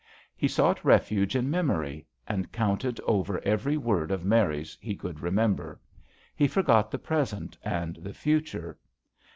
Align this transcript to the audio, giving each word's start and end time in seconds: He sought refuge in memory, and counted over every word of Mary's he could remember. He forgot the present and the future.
He 0.35 0.47
sought 0.47 0.83
refuge 0.83 1.35
in 1.35 1.47
memory, 1.51 2.07
and 2.27 2.51
counted 2.51 2.99
over 3.01 3.39
every 3.41 3.77
word 3.77 4.09
of 4.09 4.25
Mary's 4.25 4.75
he 4.81 4.95
could 4.95 5.19
remember. 5.19 5.79
He 6.35 6.47
forgot 6.47 6.89
the 6.89 6.97
present 6.97 7.55
and 7.63 7.97
the 7.97 8.15
future. 8.15 8.79